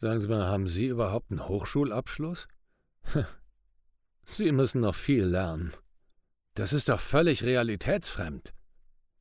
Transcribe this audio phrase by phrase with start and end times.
[0.00, 2.46] Sagen Sie mal, haben Sie überhaupt einen Hochschulabschluss?
[4.24, 5.72] Sie müssen noch viel lernen.
[6.54, 8.52] Das ist doch völlig realitätsfremd.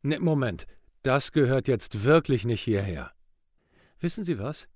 [0.03, 0.67] Ne, Moment,
[1.01, 3.11] das gehört jetzt wirklich nicht hierher.
[3.99, 4.67] Wissen Sie was?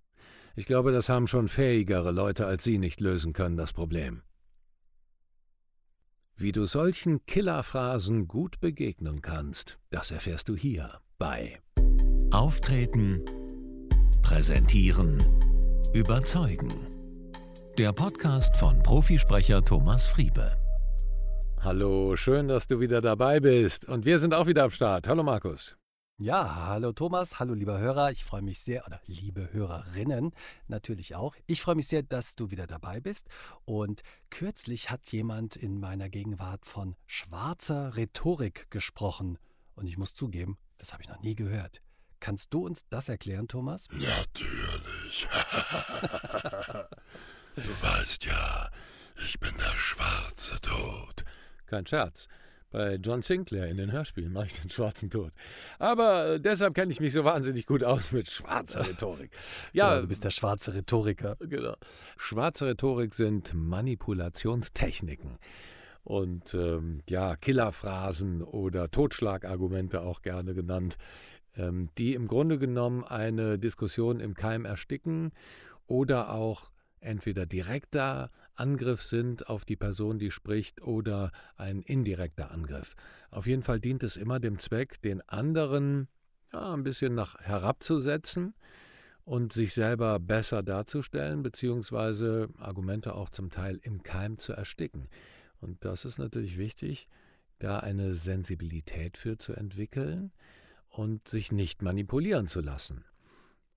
[0.56, 4.24] Ich glaube, das haben schon fähigere Leute als Sie nicht lösen können, das Problem.
[6.36, 11.62] Wie du solchen Killerphrasen gut begegnen kannst, das erfährst du hier bei
[12.32, 13.24] Auftreten,
[14.24, 15.51] Präsentieren,
[15.94, 16.70] Überzeugen.
[17.78, 20.58] Der Podcast von Profisprecher Thomas Friebe.
[21.60, 23.90] Hallo, schön, dass du wieder dabei bist.
[23.90, 25.10] Und wir sind auch wieder am Start.
[25.10, 25.76] Hallo Markus.
[26.18, 28.10] Ja, hallo Thomas, hallo lieber Hörer.
[28.10, 30.32] Ich freue mich sehr, oder liebe Hörerinnen
[30.70, 31.36] natürlich auch.
[31.46, 33.28] Ich freue mich sehr, dass du wieder dabei bist.
[33.66, 39.38] Und kürzlich hat jemand in meiner Gegenwart von schwarzer Rhetorik gesprochen.
[39.76, 41.82] Und ich muss zugeben, das habe ich noch nie gehört.
[42.22, 43.88] Kannst du uns das erklären, Thomas?
[43.92, 45.28] Natürlich.
[47.56, 48.70] du weißt ja,
[49.26, 51.26] ich bin der schwarze Tod.
[51.66, 52.28] Kein Scherz.
[52.70, 55.34] Bei John Sinclair in den Hörspielen mache ich den schwarzen Tod.
[55.80, 59.32] Aber äh, deshalb kenne ich mich so wahnsinnig gut aus mit schwarzer Rhetorik.
[59.74, 61.38] Ja, ja, du bist der schwarze Rhetoriker.
[61.40, 61.76] Genau.
[62.18, 65.40] Schwarze Rhetorik sind Manipulationstechniken.
[66.04, 70.98] Und ähm, ja, Killerphrasen oder Totschlagargumente auch gerne genannt,
[71.56, 75.32] ähm, die im Grunde genommen eine Diskussion im Keim ersticken
[75.88, 82.96] oder auch entweder direkter Angriff sind auf die Person, die spricht, oder ein indirekter Angriff.
[83.32, 86.08] Auf jeden Fall dient es immer dem Zweck, den anderen
[86.54, 88.54] ja, ein bisschen nach herabzusetzen
[89.26, 95.08] und sich selber besser darzustellen, beziehungsweise Argumente auch zum Teil im Keim zu ersticken.
[95.60, 97.08] Und das ist natürlich wichtig,
[97.60, 100.32] da eine Sensibilität für zu entwickeln
[100.92, 103.06] und sich nicht manipulieren zu lassen.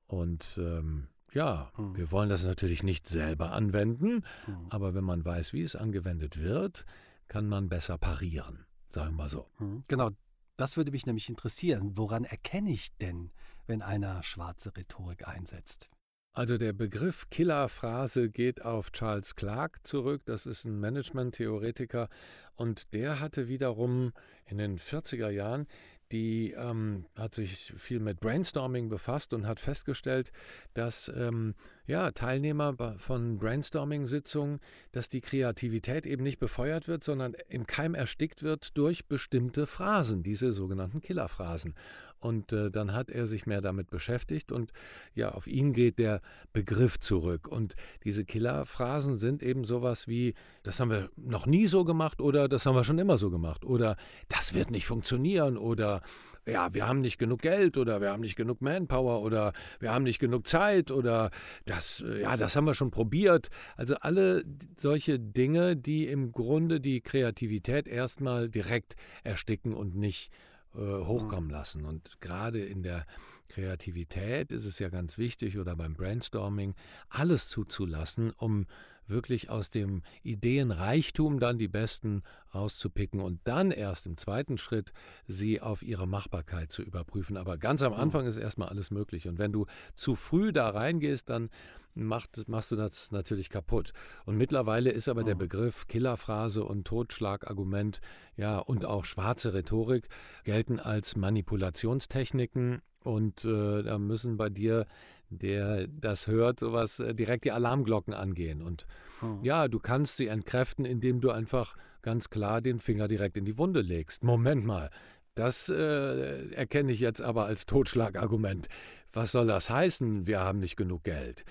[0.06, 1.96] Und ähm, ja, hm.
[1.96, 4.66] wir wollen das natürlich nicht selber anwenden, hm.
[4.68, 6.84] aber wenn man weiß, wie es angewendet wird,
[7.28, 9.48] kann man besser parieren, sagen wir mal so.
[9.56, 9.84] Hm.
[9.88, 10.10] Genau,
[10.56, 11.92] das würde mich nämlich interessieren.
[11.96, 13.30] Woran erkenne ich denn,
[13.66, 15.88] wenn einer schwarze Rhetorik einsetzt?
[16.36, 20.22] Also der Begriff Killerphrase geht auf Charles Clark zurück.
[20.24, 22.08] Das ist ein Management-Theoretiker
[22.56, 24.12] und der hatte wiederum
[24.44, 25.68] in den 40er Jahren
[26.14, 30.30] die ähm, hat sich viel mit Brainstorming befasst und hat festgestellt,
[30.72, 34.60] dass ähm, ja, Teilnehmer von Brainstorming-Sitzungen,
[34.92, 40.22] dass die Kreativität eben nicht befeuert wird, sondern im Keim erstickt wird durch bestimmte Phrasen,
[40.22, 41.74] diese sogenannten Killerphrasen.
[42.20, 44.72] Und äh, dann hat er sich mehr damit beschäftigt und
[45.14, 46.22] ja, auf ihn geht der
[46.54, 47.46] Begriff zurück.
[47.48, 52.48] Und diese Killerphrasen sind eben sowas wie, das haben wir noch nie so gemacht oder
[52.48, 53.96] das haben wir schon immer so gemacht oder
[54.28, 56.00] das wird nicht funktionieren oder
[56.46, 60.04] ja, wir haben nicht genug Geld oder wir haben nicht genug Manpower oder wir haben
[60.04, 61.30] nicht genug Zeit oder
[61.64, 63.48] das, äh, ja, das haben wir schon probiert.
[63.76, 64.44] Also alle
[64.76, 70.32] solche Dinge, die im Grunde die Kreativität erstmal direkt ersticken und nicht
[70.74, 71.84] äh, hochkommen lassen.
[71.84, 73.06] Und gerade in der
[73.48, 76.74] Kreativität ist es ja ganz wichtig oder beim Brainstorming
[77.08, 78.66] alles zuzulassen, um
[79.06, 82.22] wirklich aus dem Ideenreichtum dann die besten
[82.54, 84.92] rauszupicken und dann erst im zweiten Schritt
[85.26, 87.36] sie auf ihre Machbarkeit zu überprüfen.
[87.36, 88.00] Aber ganz am hm.
[88.00, 89.28] Anfang ist erstmal alles möglich.
[89.28, 91.50] Und wenn du zu früh da reingehst, dann
[91.94, 93.92] macht, machst du das natürlich kaputt.
[94.24, 95.38] Und mittlerweile ist aber der hm.
[95.38, 98.00] Begriff Killerphrase und Totschlagargument,
[98.36, 100.08] ja, und auch schwarze Rhetorik
[100.44, 102.82] gelten als Manipulationstechniken.
[103.04, 104.86] Und äh, da müssen bei dir
[105.30, 108.62] der das hört, sowas äh, direkt die Alarmglocken angehen.
[108.62, 108.86] Und
[109.20, 109.40] hm.
[109.42, 113.58] ja, du kannst sie entkräften, indem du einfach ganz klar den Finger direkt in die
[113.58, 114.24] Wunde legst.
[114.24, 114.90] Moment mal,
[115.34, 118.68] das äh, erkenne ich jetzt aber als Totschlagargument.
[119.12, 121.44] Was soll das heißen, wir haben nicht genug Geld?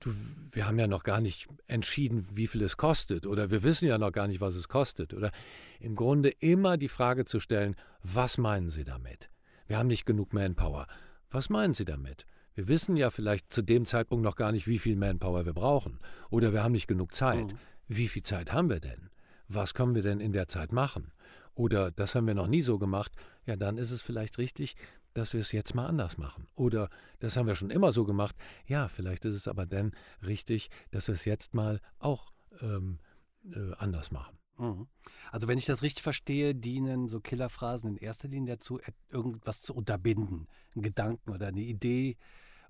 [0.00, 0.10] Du,
[0.52, 3.98] wir haben ja noch gar nicht entschieden, wie viel es kostet, oder wir wissen ja
[3.98, 5.12] noch gar nicht, was es kostet.
[5.12, 5.30] Oder
[5.80, 9.28] im Grunde immer die Frage zu stellen, was meinen Sie damit?
[9.66, 10.86] Wir haben nicht genug Manpower.
[11.30, 12.26] Was meinen Sie damit?
[12.54, 15.98] Wir wissen ja vielleicht zu dem Zeitpunkt noch gar nicht, wie viel Manpower wir brauchen.
[16.30, 17.52] Oder wir haben nicht genug Zeit.
[17.52, 17.58] Mhm.
[17.88, 19.10] Wie viel Zeit haben wir denn?
[19.48, 21.12] Was können wir denn in der Zeit machen?
[21.54, 23.12] Oder das haben wir noch nie so gemacht.
[23.44, 24.76] Ja, dann ist es vielleicht richtig,
[25.14, 26.46] dass wir es jetzt mal anders machen.
[26.54, 26.90] Oder
[27.20, 28.36] das haben wir schon immer so gemacht.
[28.66, 29.92] Ja, vielleicht ist es aber dann
[30.24, 32.98] richtig, dass wir es jetzt mal auch ähm,
[33.50, 34.38] äh, anders machen.
[34.58, 34.86] Mhm.
[35.30, 38.80] Also wenn ich das richtig verstehe, dienen so Killerphrasen in erster Linie dazu,
[39.10, 42.16] irgendwas zu unterbinden, einen Gedanken oder eine Idee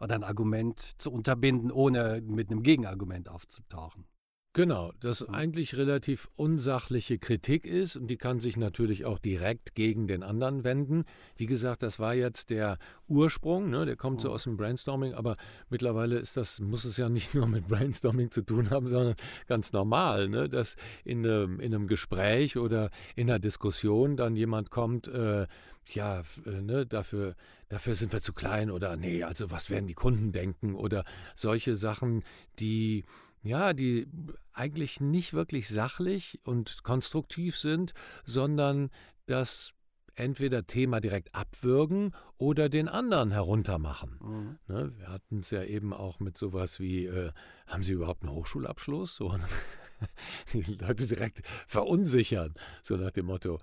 [0.01, 4.05] oder ein Argument zu unterbinden, ohne mit einem Gegenargument aufzutauchen.
[4.57, 10.07] Genau, das eigentlich relativ unsachliche Kritik ist und die kann sich natürlich auch direkt gegen
[10.07, 11.05] den anderen wenden.
[11.37, 13.85] Wie gesagt, das war jetzt der Ursprung, ne?
[13.85, 15.37] der kommt so aus dem Brainstorming, aber
[15.69, 19.17] mittlerweile ist das, muss es ja nicht nur mit Brainstorming zu tun haben, sondern
[19.47, 20.49] ganz normal, ne?
[20.49, 25.47] dass in einem, in einem Gespräch oder in einer Diskussion dann jemand kommt, äh,
[25.89, 27.37] ja, äh, ne, dafür,
[27.69, 31.05] dafür sind wir zu klein oder nee, also was werden die Kunden denken oder
[31.35, 32.25] solche Sachen,
[32.59, 33.05] die
[33.47, 34.07] ja, die
[34.53, 37.93] eigentlich nicht wirklich sachlich und konstruktiv sind,
[38.25, 38.91] sondern
[39.27, 39.73] das
[40.17, 44.19] entweder Thema direkt abwürgen oder den anderen heruntermachen.
[44.23, 44.59] Mhm.
[44.67, 47.33] Ne, wir hatten es ja eben auch mit sowas wie, äh,
[47.67, 49.17] haben Sie überhaupt einen Hochschulabschluss?
[49.17, 49.39] So,
[50.53, 53.61] die Leute direkt verunsichern, so nach dem Motto,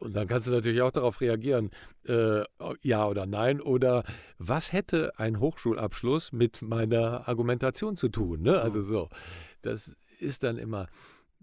[0.00, 1.70] und dann kannst du natürlich auch darauf reagieren,
[2.06, 2.42] äh,
[2.82, 3.60] ja oder nein.
[3.60, 4.04] Oder
[4.38, 8.42] was hätte ein Hochschulabschluss mit meiner Argumentation zu tun?
[8.42, 8.60] Ne?
[8.60, 9.08] Also so,
[9.62, 10.88] das ist dann immer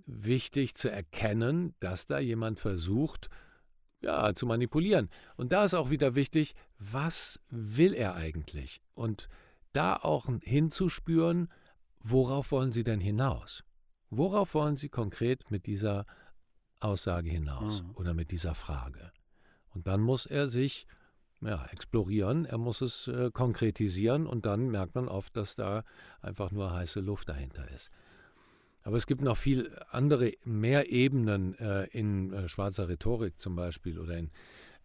[0.06, 3.30] wichtig zu erkennen, dass da jemand versucht,
[4.01, 5.09] ja, zu manipulieren.
[5.36, 8.81] Und da ist auch wieder wichtig, was will er eigentlich?
[8.94, 9.27] Und
[9.74, 11.51] da auch hinzuspüren,
[12.01, 13.63] worauf wollen Sie denn hinaus?
[14.09, 16.06] Worauf wollen Sie konkret mit dieser
[16.79, 17.91] Aussage hinaus mhm.
[17.95, 19.12] oder mit dieser Frage.
[19.74, 20.88] Und dann muss er sich
[21.41, 25.83] ja, explorieren, er muss es äh, konkretisieren und dann merkt man oft, dass da
[26.21, 27.91] einfach nur heiße Luft dahinter ist.
[28.83, 34.00] Aber es gibt noch viel andere, mehr Ebenen äh, in äh, schwarzer Rhetorik zum Beispiel
[34.00, 34.31] oder in,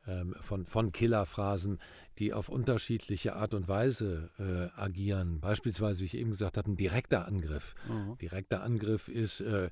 [0.06, 1.78] ähm, von, von Killerphrasen,
[2.18, 5.40] die auf unterschiedliche Art und Weise äh, agieren.
[5.40, 7.74] Beispielsweise, wie ich eben gesagt habe, ein direkter Angriff.
[7.88, 8.18] Mhm.
[8.18, 9.70] Direkter Angriff ist, äh,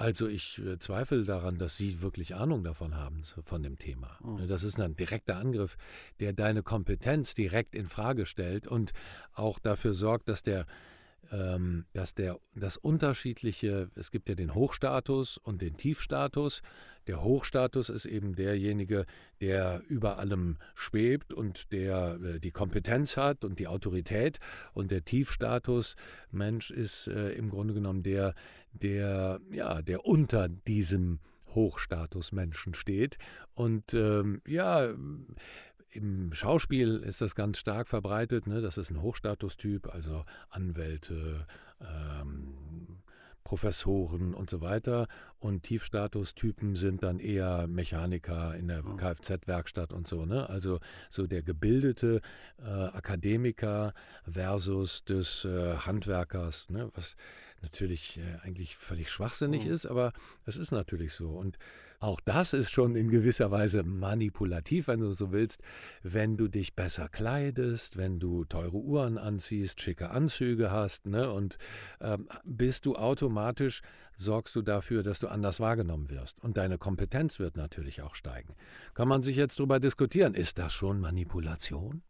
[0.00, 4.18] also ich äh, zweifle daran, dass Sie wirklich Ahnung davon haben, von dem Thema.
[4.24, 4.48] Mhm.
[4.48, 5.76] Das ist ein direkter Angriff,
[6.20, 8.92] der deine Kompetenz direkt in Frage stellt und
[9.34, 10.64] auch dafür sorgt, dass der
[11.32, 16.62] ähm, dass der, das unterschiedliche, es gibt ja den Hochstatus und den Tiefstatus.
[17.06, 19.06] Der Hochstatus ist eben derjenige,
[19.40, 24.38] der über allem schwebt und der äh, die Kompetenz hat und die Autorität.
[24.72, 25.96] Und der Tiefstatus
[26.30, 28.34] Mensch ist äh, im Grunde genommen der,
[28.72, 31.20] der, ja, der unter diesem
[31.54, 33.18] Hochstatus Menschen steht.
[33.54, 34.94] Und ähm, ja,
[35.92, 38.46] im Schauspiel ist das ganz stark verbreitet.
[38.46, 38.60] Ne?
[38.60, 41.46] Das ist ein Hochstatustyp, also Anwälte,
[41.80, 42.54] ähm,
[43.50, 45.08] Professoren und so weiter.
[45.40, 50.24] Und Tiefstatustypen sind dann eher Mechaniker in der Kfz-Werkstatt und so.
[50.24, 50.48] Ne?
[50.48, 52.20] Also so der gebildete
[52.60, 53.92] äh, Akademiker
[54.22, 56.92] versus des äh, Handwerkers, ne?
[56.94, 57.16] was
[57.60, 59.72] natürlich äh, eigentlich völlig schwachsinnig mhm.
[59.72, 60.12] ist, aber
[60.46, 61.30] es ist natürlich so.
[61.30, 61.58] Und
[62.00, 65.62] auch das ist schon in gewisser Weise manipulativ, wenn du so willst,
[66.02, 71.30] wenn du dich besser kleidest, wenn du teure Uhren anziehst, schicke Anzüge hast, ne?
[71.30, 71.58] Und
[72.00, 73.82] ähm, bist du automatisch,
[74.16, 76.42] sorgst du dafür, dass du anders wahrgenommen wirst.
[76.42, 78.54] Und deine Kompetenz wird natürlich auch steigen.
[78.94, 82.02] Kann man sich jetzt darüber diskutieren, ist das schon Manipulation?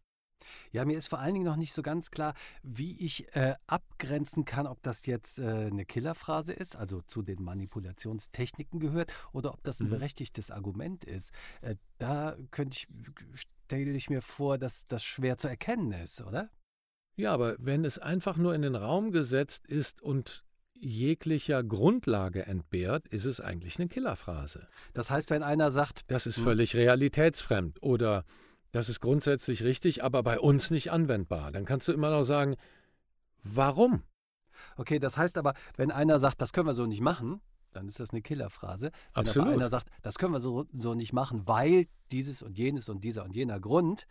[0.73, 4.45] Ja, mir ist vor allen Dingen noch nicht so ganz klar, wie ich äh, abgrenzen
[4.45, 9.63] kann, ob das jetzt äh, eine Killerphrase ist, also zu den Manipulationstechniken gehört, oder ob
[9.65, 9.91] das ein mhm.
[9.91, 11.33] berechtigtes Argument ist.
[11.61, 12.89] Äh, da könnte ich,
[13.35, 16.51] stelle ich mir vor, dass das schwer zu erkennen ist, oder?
[17.17, 20.45] Ja, aber wenn es einfach nur in den Raum gesetzt ist und
[20.81, 24.67] jeglicher Grundlage entbehrt, ist es eigentlich eine Killerphrase.
[24.95, 26.45] Das heißt, wenn einer sagt, das ist hm.
[26.45, 28.25] völlig realitätsfremd oder
[28.73, 31.53] das ist grundsätzlich richtig, aber bei uns nicht anwendbar.
[31.53, 32.57] Dann kannst du immer noch sagen,
[33.43, 34.03] warum?
[34.77, 37.41] Okay, das heißt aber, wenn einer sagt, das können wir so nicht machen,
[37.73, 38.91] dann ist das eine Killerphrase.
[39.15, 39.49] Wenn Absolut.
[39.49, 43.05] aber einer sagt, das können wir so, so nicht machen, weil dieses und jenes und
[43.05, 44.07] dieser und jener Grund,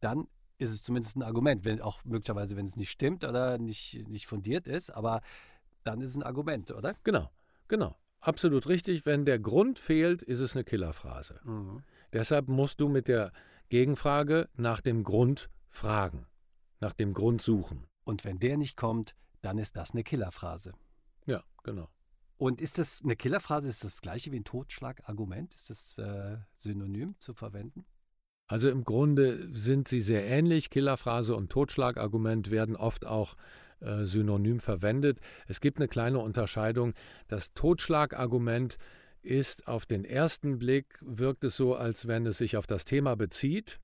[0.00, 4.06] dann ist es zumindest ein Argument, wenn auch möglicherweise, wenn es nicht stimmt oder nicht,
[4.08, 5.22] nicht fundiert ist, aber
[5.84, 6.94] dann ist es ein Argument, oder?
[7.02, 7.30] Genau,
[7.68, 7.96] genau.
[8.20, 9.06] Absolut richtig.
[9.06, 11.40] Wenn der Grund fehlt, ist es eine Killerphrase.
[11.44, 11.82] Mhm.
[12.12, 13.32] Deshalb musst du mit der
[13.70, 16.26] Gegenfrage nach dem Grund fragen,
[16.80, 17.86] nach dem Grund suchen.
[18.04, 20.74] Und wenn der nicht kommt, dann ist das eine Killerphrase.
[21.24, 21.88] Ja, genau.
[22.36, 25.54] Und ist das eine Killerphrase, ist das gleiche wie ein Totschlagargument?
[25.54, 27.84] Ist das äh, synonym zu verwenden?
[28.48, 30.70] Also im Grunde sind sie sehr ähnlich.
[30.70, 33.36] Killerphrase und Totschlagargument werden oft auch
[33.78, 35.20] äh, synonym verwendet.
[35.46, 36.94] Es gibt eine kleine Unterscheidung.
[37.28, 38.78] Das Totschlagargument
[39.22, 43.16] ist auf den ersten Blick, wirkt es so, als wenn es sich auf das Thema
[43.16, 43.80] bezieht.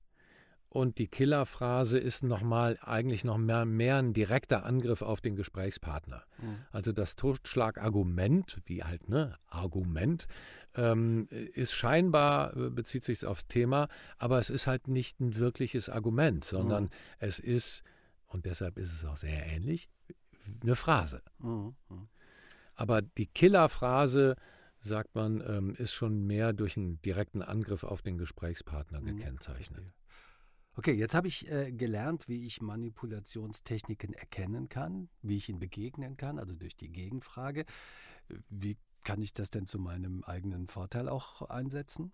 [0.69, 6.23] Und die Killerphrase ist nochmal eigentlich noch mehr, mehr, ein direkter Angriff auf den Gesprächspartner.
[6.39, 6.57] Mhm.
[6.71, 10.27] Also das Totschlagargument, wie halt, ne, Argument,
[10.75, 15.89] ähm, ist scheinbar, äh, bezieht sich aufs Thema, aber es ist halt nicht ein wirkliches
[15.89, 16.89] Argument, sondern mhm.
[17.19, 17.83] es ist,
[18.27, 19.89] und deshalb ist es auch sehr ähnlich,
[20.61, 21.21] eine Phrase.
[21.39, 21.75] Mhm.
[21.89, 22.07] mhm.
[22.75, 24.35] Aber die Killerphrase,
[24.87, 29.83] sagt man, ähm, ist schon mehr durch einen direkten Angriff auf den Gesprächspartner mhm, gekennzeichnet.
[30.75, 36.17] Okay, jetzt habe ich äh, gelernt, wie ich Manipulationstechniken erkennen kann, wie ich ihnen begegnen
[36.17, 37.65] kann, also durch die Gegenfrage.
[38.49, 42.11] Wie kann ich das denn zu meinem eigenen Vorteil auch einsetzen?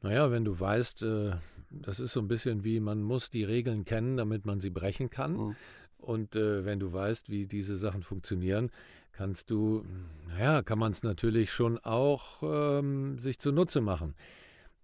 [0.00, 1.32] Naja, wenn du weißt, äh,
[1.70, 5.10] das ist so ein bisschen wie, man muss die Regeln kennen, damit man sie brechen
[5.10, 5.36] kann.
[5.36, 5.56] Mhm.
[5.98, 8.70] Und äh, wenn du weißt, wie diese Sachen funktionieren,
[9.12, 9.84] kannst du,
[10.28, 14.14] naja, kann man es natürlich schon auch ähm, sich zunutze machen.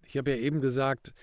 [0.05, 1.13] Ich habe ja eben gesagt,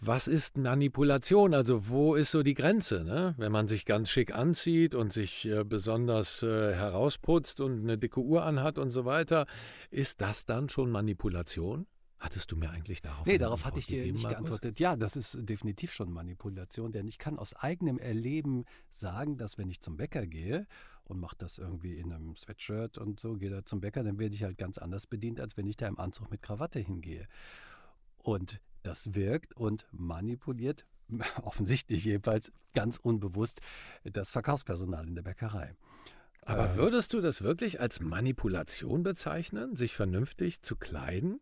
[0.00, 1.54] was ist Manipulation?
[1.54, 3.04] Also wo ist so die Grenze?
[3.04, 3.34] Ne?
[3.38, 8.20] Wenn man sich ganz schick anzieht und sich äh, besonders äh, herausputzt und eine dicke
[8.20, 9.46] Uhr anhat und so weiter,
[9.90, 11.86] ist das dann schon Manipulation?
[12.24, 14.30] Hattest du mir eigentlich darauf Nee, darauf hatte ich dir nicht Markus?
[14.30, 14.80] geantwortet.
[14.80, 19.68] Ja, das ist definitiv schon Manipulation, denn ich kann aus eigenem Erleben sagen, dass wenn
[19.68, 20.66] ich zum Bäcker gehe
[21.04, 24.34] und mache das irgendwie in einem Sweatshirt und so, gehe da zum Bäcker, dann werde
[24.34, 27.28] ich halt ganz anders bedient, als wenn ich da im Anzug mit Krawatte hingehe.
[28.16, 30.86] Und das wirkt und manipuliert,
[31.42, 33.60] offensichtlich jedenfalls ganz unbewusst,
[34.02, 35.74] das Verkaufspersonal in der Bäckerei.
[36.46, 41.40] Aber äh, würdest du das wirklich als Manipulation bezeichnen, sich vernünftig zu kleiden?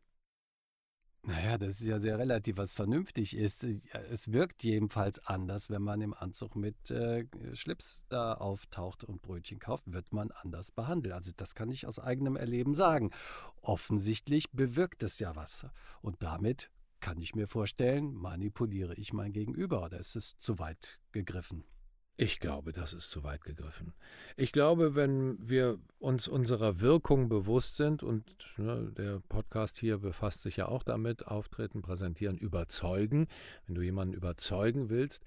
[1.24, 3.64] Naja, das ist ja sehr relativ, was vernünftig ist.
[4.10, 9.60] Es wirkt jedenfalls anders, wenn man im Anzug mit äh, Schlips da auftaucht und Brötchen
[9.60, 11.14] kauft, wird man anders behandelt.
[11.14, 13.12] Also das kann ich aus eigenem Erleben sagen.
[13.60, 15.66] Offensichtlich bewirkt es ja was.
[16.00, 20.98] Und damit kann ich mir vorstellen, manipuliere ich mein Gegenüber oder ist es zu weit
[21.12, 21.62] gegriffen?
[22.16, 23.94] Ich glaube, das ist zu weit gegriffen.
[24.36, 30.42] Ich glaube, wenn wir uns unserer Wirkung bewusst sind, und ne, der Podcast hier befasst
[30.42, 33.28] sich ja auch damit, auftreten, präsentieren, überzeugen,
[33.66, 35.24] wenn du jemanden überzeugen willst,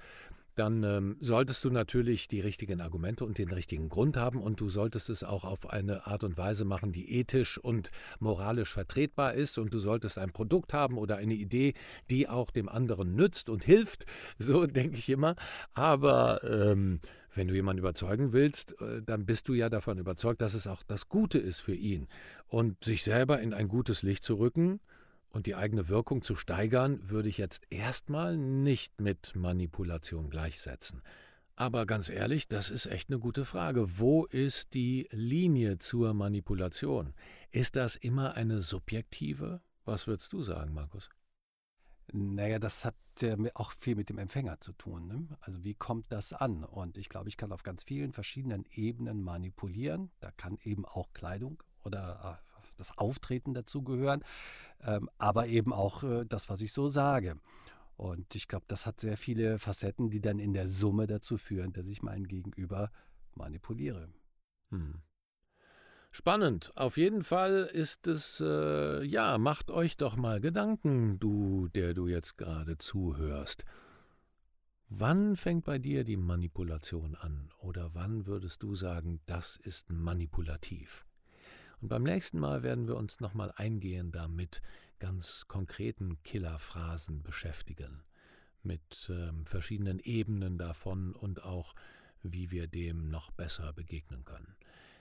[0.55, 4.69] dann ähm, solltest du natürlich die richtigen Argumente und den richtigen Grund haben und du
[4.69, 9.57] solltest es auch auf eine Art und Weise machen, die ethisch und moralisch vertretbar ist
[9.57, 11.73] und du solltest ein Produkt haben oder eine Idee,
[12.09, 14.05] die auch dem anderen nützt und hilft,
[14.39, 15.35] so denke ich immer.
[15.73, 16.99] Aber ähm,
[17.33, 20.83] wenn du jemanden überzeugen willst, äh, dann bist du ja davon überzeugt, dass es auch
[20.83, 22.07] das Gute ist für ihn
[22.47, 24.79] und sich selber in ein gutes Licht zu rücken
[25.35, 31.01] und die eigene Wirkung zu steigern, würde ich jetzt erstmal nicht mit Manipulation gleichsetzen.
[31.57, 33.99] Aber ganz ehrlich, das ist echt eine gute Frage.
[33.99, 37.13] Wo ist die Linie zur Manipulation?
[37.51, 39.61] Ist das immer eine subjektive?
[39.83, 41.09] Was würdest du sagen, Markus?
[42.13, 42.95] Naja, das hat
[43.55, 45.07] auch viel mit dem Empfänger zu tun.
[45.07, 45.37] Ne?
[45.41, 46.63] Also wie kommt das an?
[46.63, 50.11] Und ich glaube, ich kann auf ganz vielen verschiedenen Ebenen manipulieren.
[50.21, 54.23] Da kann eben auch Kleidung oder äh, das Auftreten dazugehören,
[54.81, 57.37] ähm, aber eben auch äh, das, was ich so sage.
[57.97, 61.71] Und ich glaube, das hat sehr viele Facetten, die dann in der Summe dazu führen,
[61.73, 62.91] dass ich meinen Gegenüber
[63.35, 64.09] manipuliere.
[64.71, 65.01] Hm.
[66.11, 66.71] Spannend.
[66.75, 72.07] Auf jeden Fall ist es, äh, ja, macht euch doch mal Gedanken, du, der du
[72.07, 73.65] jetzt gerade zuhörst.
[74.87, 77.49] Wann fängt bei dir die Manipulation an?
[77.59, 81.05] Oder wann würdest du sagen, das ist manipulativ?
[81.81, 84.61] Und beim nächsten Mal werden wir uns nochmal eingehender mit
[84.99, 88.03] ganz konkreten Killerphrasen beschäftigen,
[88.63, 91.75] mit ähm, verschiedenen Ebenen davon und auch,
[92.23, 94.55] wie wir dem noch besser begegnen können.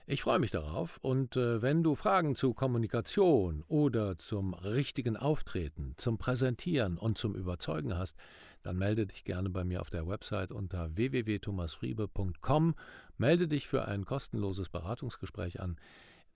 [0.07, 5.95] Ich freue mich darauf und äh, wenn du Fragen zu Kommunikation oder zum richtigen Auftreten,
[5.97, 8.15] zum Präsentieren und zum Überzeugen hast,
[8.61, 12.75] dann melde dich gerne bei mir auf der Website unter www.thomasfriebe.com.
[13.17, 15.77] Melde dich für ein kostenloses Beratungsgespräch an.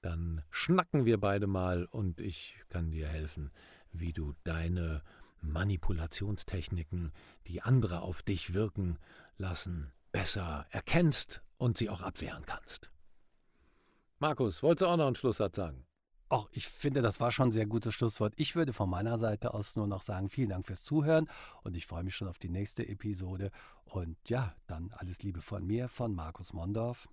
[0.01, 3.51] Dann schnacken wir beide mal und ich kann dir helfen,
[3.91, 5.01] wie du deine
[5.41, 7.11] Manipulationstechniken,
[7.47, 8.97] die andere auf dich wirken
[9.37, 12.89] lassen, besser erkennst und sie auch abwehren kannst.
[14.19, 15.85] Markus, wolltest du auch noch einen Schlusssatz sagen?
[16.31, 18.33] Ach, ich finde, das war schon ein sehr gutes Schlusswort.
[18.35, 21.27] Ich würde von meiner Seite aus nur noch sagen, vielen Dank fürs Zuhören
[21.63, 23.49] und ich freue mich schon auf die nächste Episode.
[23.85, 27.09] Und ja, dann alles Liebe von mir, von Markus Mondorf.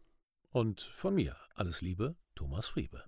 [0.56, 3.04] Und von mir alles Liebe, Thomas Friebe.